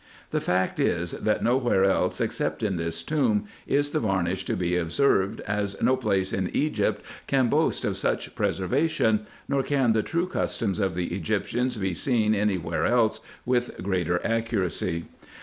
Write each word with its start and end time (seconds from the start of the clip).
The 0.31 0.41
fact 0.41 0.79
is, 0.79 1.11
that 1.11 1.43
nowhere 1.43 1.85
else 1.85 2.19
except 2.19 2.63
in 2.63 2.77
this 2.77 3.03
tomb 3.03 3.45
is 3.67 3.91
the 3.91 3.99
varnish 3.99 4.45
to 4.45 4.55
be 4.55 4.75
observed, 4.75 5.41
as 5.41 5.79
no 5.79 5.95
place 5.95 6.33
in 6.33 6.49
Egypt 6.55 7.05
can 7.27 7.49
boast 7.49 7.85
of 7.85 7.95
such 7.95 8.33
preservation, 8.33 9.27
nor 9.47 9.61
can 9.61 9.93
the 9.93 10.01
true 10.01 10.25
customs 10.25 10.79
of 10.79 10.95
the 10.95 11.13
Egyptians 11.13 11.77
be 11.77 11.93
seen 11.93 12.33
any 12.33 12.57
where 12.57 12.87
else 12.87 13.21
with 13.45 13.79
greater 13.83 14.19
accuracy. 14.25 15.05